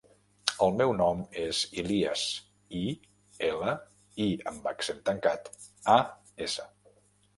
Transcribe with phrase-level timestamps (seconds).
[0.67, 2.23] El meu nom és Ilías:
[2.79, 2.83] i,
[3.49, 3.75] ela,
[4.29, 5.53] i amb accent tancat,
[5.99, 6.03] a,
[6.49, 6.67] essa.